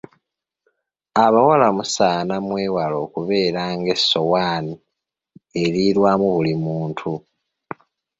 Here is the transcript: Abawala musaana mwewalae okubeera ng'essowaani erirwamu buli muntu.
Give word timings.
Abawala 1.25 1.67
musaana 1.77 2.35
mwewalae 2.45 2.99
okubeera 3.05 3.63
ng'essowaani 3.77 4.73
erirwamu 5.63 6.25
buli 6.33 6.53
muntu. 6.63 7.11